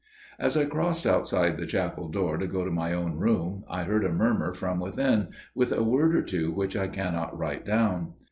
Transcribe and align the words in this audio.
As 0.39 0.57
I 0.57 0.65
crossed 0.65 1.05
outside 1.05 1.59
the 1.59 1.67
chapel 1.67 2.07
door 2.07 2.37
to 2.39 2.47
go 2.47 2.65
to 2.65 2.71
my 2.71 2.91
own 2.91 3.19
room 3.19 3.63
I 3.69 3.83
heard 3.83 4.03
a 4.03 4.11
murmur 4.11 4.51
from 4.51 4.79
within, 4.79 5.27
with 5.53 5.71
a 5.71 5.83
word 5.83 6.15
or 6.15 6.23
two 6.23 6.51
which 6.51 6.75
I 6.75 6.87
cannot 6.87 7.37
write 7.37 7.65
down. 7.67 8.13